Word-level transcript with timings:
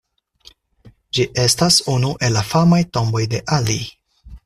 Ĝi 1.17 1.27
estas 1.45 1.79
unu 1.95 2.17
el 2.29 2.35
la 2.39 2.45
famaj 2.55 2.83
tomboj 2.99 3.27
de 3.37 3.47
Ali. 3.61 3.83